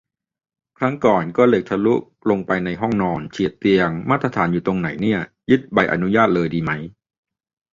[0.77, 1.95] ครั้งก่อนก็เหล็กทะลุ
[2.29, 6.71] ลงไปในห้องนอน เฉียดเตียง มาตรฐานอยู่ตรงไหนเนี่ย ยึดใบอนุญาตเลยดีไหม